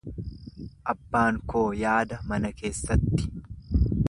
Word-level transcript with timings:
Abbaan 0.93 1.37
koo 1.53 1.63
yaada 1.83 2.21
mana 2.33 2.53
keessatti. 2.63 3.31